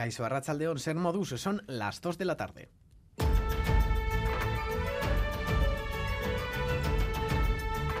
[0.00, 2.70] Caixo Arrachaldeón, Ser Modus, son las 2 de la tarde.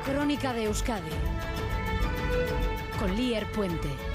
[0.06, 1.10] Crónica de Euskadi
[2.98, 4.09] con Lier Puente.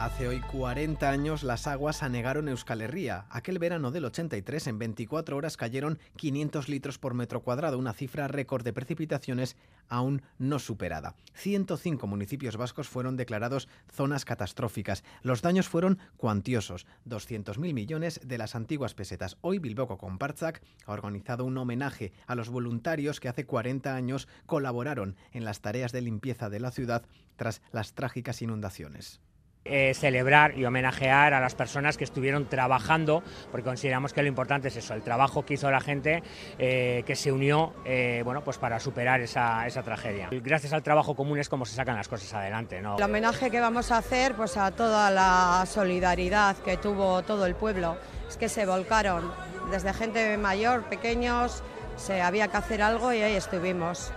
[0.00, 3.26] Hace hoy 40 años las aguas anegaron Euskal Herria.
[3.28, 8.26] Aquel verano del 83, en 24 horas cayeron 500 litros por metro cuadrado, una cifra
[8.26, 9.58] récord de precipitaciones
[9.90, 11.16] aún no superada.
[11.34, 15.04] 105 municipios vascos fueron declarados zonas catastróficas.
[15.20, 19.36] Los daños fueron cuantiosos, 200.000 millones de las antiguas pesetas.
[19.42, 25.16] Hoy Bilboko Compartzak ha organizado un homenaje a los voluntarios que hace 40 años colaboraron
[25.32, 27.04] en las tareas de limpieza de la ciudad
[27.36, 29.20] tras las trágicas inundaciones.
[29.66, 34.68] Eh, celebrar y homenajear a las personas que estuvieron trabajando, porque consideramos que lo importante
[34.68, 36.22] es eso, el trabajo que hizo la gente
[36.58, 40.30] eh, que se unió eh, bueno, pues para superar esa, esa, tragedia.
[40.32, 42.80] Gracias al trabajo común es como se sacan las cosas adelante.
[42.80, 42.96] ¿no?
[42.96, 47.54] El homenaje que vamos a hacer pues, a toda la solidaridad que tuvo todo el
[47.54, 47.98] pueblo,
[48.30, 49.30] es que se volcaron
[49.70, 51.62] desde gente mayor, pequeños,
[51.96, 54.10] se había que hacer algo y ahí estuvimos.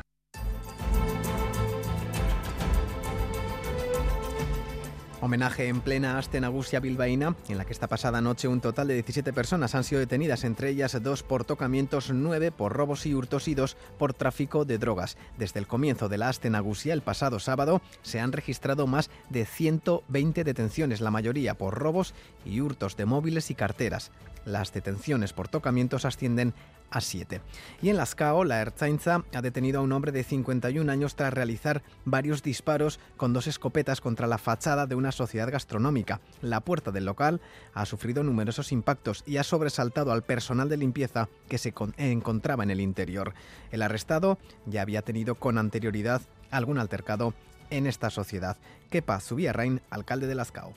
[5.23, 9.31] Homenaje en plena Astenagusia bilbaína, en la que esta pasada noche un total de 17
[9.31, 13.55] personas han sido detenidas, entre ellas dos por tocamientos, nueve por robos y hurtos y
[13.55, 15.15] dos por tráfico de drogas.
[15.37, 20.43] Desde el comienzo de la Astenagusia, el pasado sábado, se han registrado más de 120
[20.43, 22.13] detenciones, la mayoría por robos
[22.43, 24.11] y hurtos de móviles y carteras.
[24.45, 26.53] Las detenciones por tocamientos ascienden
[26.91, 27.41] a 7.
[27.81, 31.81] Y en Lascao, la Ertzaintza ha detenido a un hombre de 51 años tras realizar
[32.05, 36.21] varios disparos con dos escopetas contra la fachada de una sociedad gastronómica.
[36.41, 37.41] La puerta del local
[37.73, 42.71] ha sufrido numerosos impactos y ha sobresaltado al personal de limpieza que se encontraba en
[42.71, 43.33] el interior.
[43.71, 47.33] El arrestado ya había tenido con anterioridad algún altercado
[47.71, 48.57] en esta sociedad.
[48.91, 50.73] Kepa Zubiarrain, alcalde de Lascao.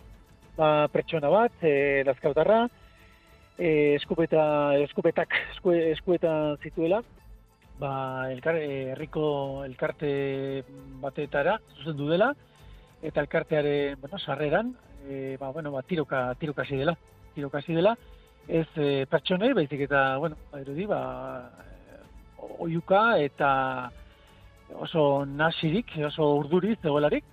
[0.56, 0.88] La
[3.58, 7.02] e, eskupeta, eskupetak esku, eskuetan zituela,
[7.80, 10.64] ba, elkar, herriko elkarte
[11.02, 12.32] batetara zuzendu dela,
[13.02, 14.74] eta elkartearen bueno, sarreran,
[15.08, 16.96] e, ba, bueno, ba, tiroka, tiroka dela,
[17.34, 17.96] tiroka dela,
[18.48, 21.50] ez e, pertsonei, baizik eta, bueno, erudi, ba,
[22.58, 23.90] oiuka eta
[24.74, 27.24] oso nasirik, oso urduriz, zegoelarik,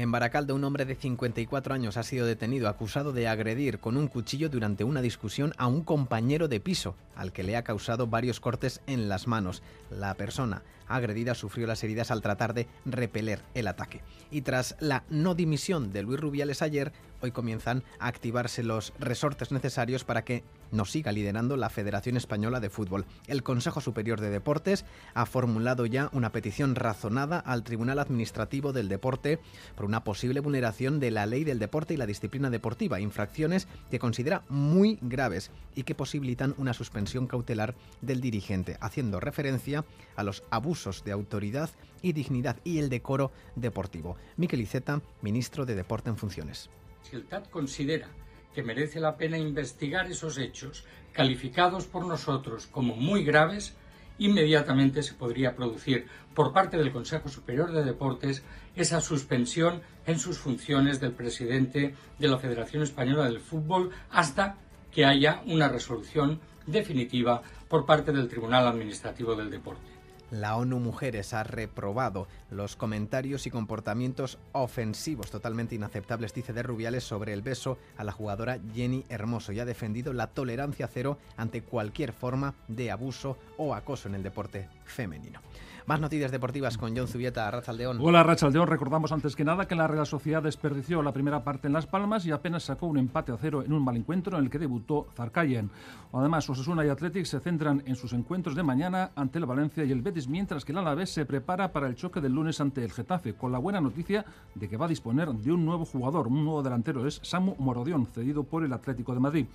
[0.00, 4.08] En Baracaldo, un hombre de 54 años ha sido detenido acusado de agredir con un
[4.08, 8.40] cuchillo durante una discusión a un compañero de piso, al que le ha causado varios
[8.40, 9.62] cortes en las manos.
[9.90, 14.00] La persona agredida sufrió las heridas al tratar de repeler el ataque.
[14.30, 19.52] Y tras la no dimisión de Luis Rubiales ayer, hoy comienzan a activarse los resortes
[19.52, 23.04] necesarios para que nos siga liderando la Federación Española de Fútbol.
[23.26, 24.84] El Consejo Superior de Deportes
[25.14, 29.38] ha formulado ya una petición razonada al Tribunal Administrativo del Deporte
[29.76, 33.98] por una posible vulneración de la ley del deporte y la disciplina deportiva, infracciones que
[33.98, 39.84] considera muy graves y que posibilitan una suspensión cautelar del dirigente, haciendo referencia
[40.14, 41.70] a los abusos de autoridad
[42.02, 44.16] y dignidad y el decoro deportivo.
[44.36, 46.70] Miquel Iceta, ministro de Deporte en funciones.
[47.02, 48.06] Si el TAT considera
[48.54, 53.74] que merece la pena investigar esos hechos calificados por nosotros como muy graves,
[54.20, 58.44] inmediatamente se podría producir por parte del Consejo Superior de Deportes
[58.76, 64.56] esa suspensión en sus funciones del presidente de la Federación Española del Fútbol hasta
[64.92, 69.89] que haya una resolución definitiva por parte del Tribunal Administrativo del Deporte.
[70.30, 77.02] La ONU Mujeres ha reprobado los comentarios y comportamientos ofensivos totalmente inaceptables, dice de Rubiales,
[77.02, 81.62] sobre el beso a la jugadora Jenny Hermoso y ha defendido la tolerancia cero ante
[81.62, 85.40] cualquier forma de abuso o acoso en el deporte femenino.
[85.86, 87.98] Más noticias deportivas con John Zubieta, Rachaldeón.
[88.00, 88.68] Hola, Rachaldeón.
[88.68, 92.24] Recordamos antes que nada que la Real Sociedad desperdició la primera parte en Las Palmas
[92.26, 95.08] y apenas sacó un empate a cero en un mal encuentro en el que debutó
[95.16, 95.70] Zarcayen.
[96.12, 99.90] Además, Osasuna y Athletic se centran en sus encuentros de mañana ante el Valencia y
[99.90, 102.92] el Betis, mientras que el Alavés se prepara para el choque del lunes ante el
[102.92, 104.24] Getafe, con la buena noticia
[104.54, 108.06] de que va a disponer de un nuevo jugador, un nuevo delantero, es Samu Morodión,
[108.06, 109.46] cedido por el Atlético de Madrid.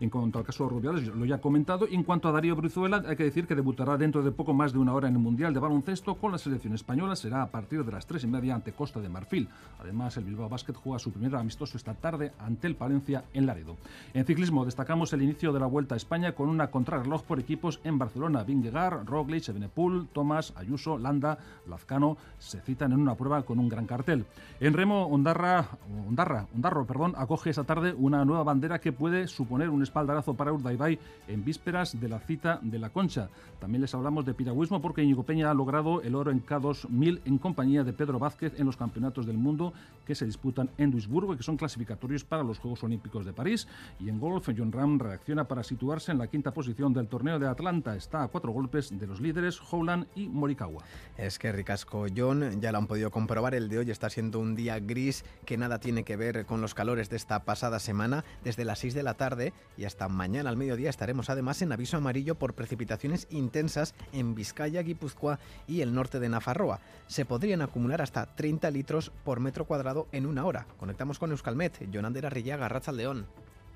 [0.00, 1.86] En cuanto al caso de Rubiales, lo ya he comentado.
[1.88, 4.72] Y en cuanto a Darío Brizuela, hay que decir que debutará dentro de poco más
[4.72, 7.16] de una hora en el Mundial de Baloncesto con la selección española.
[7.16, 9.48] Será a partir de las tres y media ante Costa de Marfil.
[9.80, 13.76] Además, el Bilbao Basket juega su primer amistoso esta tarde ante el Palencia en Laredo.
[14.14, 17.80] En ciclismo, destacamos el inicio de la Vuelta a España con una contrarreloj por equipos
[17.84, 18.44] en Barcelona.
[18.44, 23.86] Vingegaard, Roglic, Ebenepul, Tomás, Ayuso, Landa, Lazcano se citan en una prueba con un gran
[23.86, 24.26] cartel.
[24.60, 25.68] En remo, Ondarra,
[26.06, 30.52] Ondarra, Ondarro perdón, acoge esta tarde una nueva bandera que puede suponer un espaldarazo para
[30.52, 33.28] Urdaibai en vísperas de la cita de la Concha.
[33.58, 37.38] También les hablamos de piragüismo porque Íñigo Peña ha logrado el oro en K2000 en
[37.38, 39.72] compañía de Pedro Vázquez en los campeonatos del mundo
[40.06, 43.66] que se disputan en Duisburgo y que son clasificatorios para los Juegos Olímpicos de París.
[44.00, 47.48] Y en golf, John Ram reacciona para situarse en la quinta posición del torneo de
[47.48, 47.96] Atlanta.
[47.96, 50.82] Está a cuatro golpes de los líderes Howland y Morikawa.
[51.16, 54.54] Es que ricasco John, ya lo han podido comprobar, el de hoy está siendo un
[54.54, 58.24] día gris que nada tiene que ver con los calores de esta pasada semana.
[58.44, 61.96] Desde las 6 de la tarde y hasta mañana al mediodía estaremos además en aviso
[61.96, 65.38] amarillo por precipitaciones intensas en Vizcaya, Guipúzcoa
[65.68, 66.80] y el norte de Nafarroa.
[67.06, 70.66] Se podrían acumular hasta 30 litros por metro cuadrado en una hora.
[70.78, 73.26] Conectamos con Euskalmet, Jonandera Rillaga, Racha León.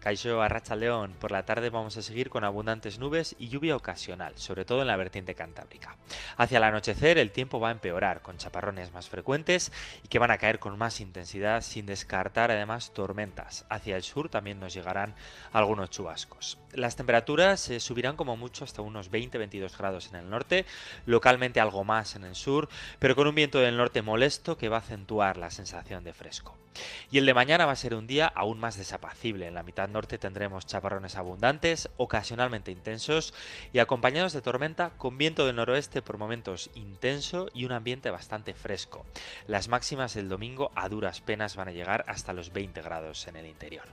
[0.02, 4.32] Caixo Arracha León, por la tarde vamos a seguir con abundantes nubes y lluvia ocasional,
[4.36, 5.96] sobre todo en la vertiente cantábrica.
[6.36, 9.70] Hacia el anochecer el tiempo va a empeorar, con chaparrones más frecuentes
[10.02, 13.64] y que van a caer con más intensidad, sin descartar además tormentas.
[13.68, 15.14] Hacia el sur también nos llegarán
[15.52, 16.58] algunos chubascos.
[16.72, 20.66] Las temperaturas se subirán como mucho hasta unos 20-22 grados en el norte,
[21.06, 22.68] localmente algo más en el sur,
[22.98, 26.58] pero con un viento del norte molesto que va a acentuar la sensación de fresco.
[27.12, 29.46] Y el de mañana va a ser un día aún más desapacible.
[29.46, 33.34] En la mitad norte tendremos chaparrones abundantes, ocasionalmente intensos
[33.70, 38.54] y acompañados de tormenta con viento del noroeste por momentos intenso y un ambiente bastante
[38.54, 39.04] fresco.
[39.46, 43.36] Las máximas del domingo a duras penas van a llegar hasta los 20 grados en
[43.36, 43.84] el interior.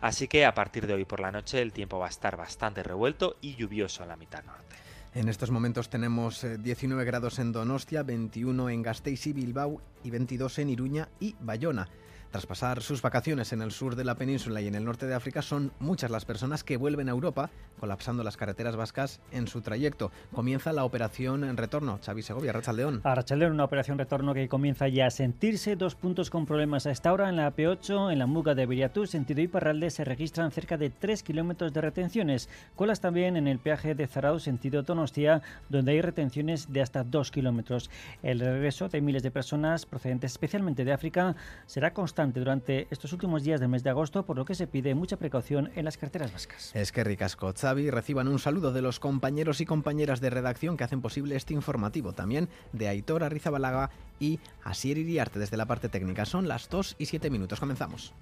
[0.00, 2.82] Así que a partir de hoy por la noche el tiempo va a estar bastante
[2.82, 4.76] revuelto y lluvioso en la mitad norte.
[5.14, 10.58] En estos momentos tenemos 19 grados en Donostia, 21 en Gasteiz y Bilbao y 22
[10.60, 11.90] en Iruña y Bayona.
[12.32, 15.12] Tras pasar sus vacaciones en el sur de la península y en el norte de
[15.12, 19.60] África, son muchas las personas que vuelven a Europa, colapsando las carreteras vascas en su
[19.60, 20.10] trayecto.
[20.34, 22.00] Comienza la operación en retorno.
[22.02, 23.02] Xavi Segovia, Rachaldeón.
[23.04, 25.76] A una operación retorno que comienza ya a sentirse.
[25.76, 27.28] Dos puntos con problemas a esta hora.
[27.28, 31.22] En la P8, en la Muga de Viriatú, sentido Iparralde, se registran cerca de 3
[31.22, 32.48] kilómetros de retenciones.
[32.76, 37.30] Colas también en el peaje de Zarau, sentido Tonostia, donde hay retenciones de hasta 2
[37.30, 37.90] kilómetros.
[38.22, 41.36] El regreso de miles de personas procedentes especialmente de África
[41.66, 44.94] será constante durante estos últimos días del mes de agosto, por lo que se pide
[44.94, 46.70] mucha precaución en las carteras vascas.
[46.74, 50.84] Es que ricasco, Xavi, reciban un saludo de los compañeros y compañeras de redacción que
[50.84, 53.90] hacen posible este informativo, también de Aitor Arrizabalaga
[54.20, 56.24] y Asier Iriarte desde la parte técnica.
[56.24, 58.12] Son las 2 y 7 minutos, comenzamos.